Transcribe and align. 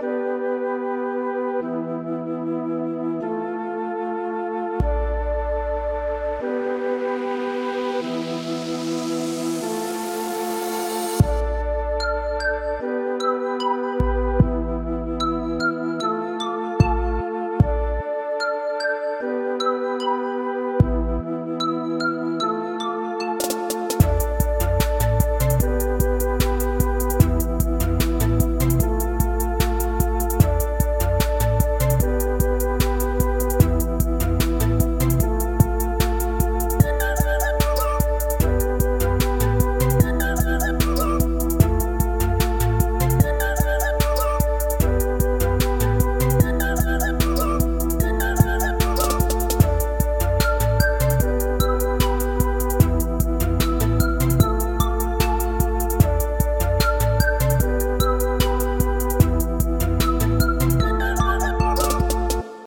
Música 0.00 0.87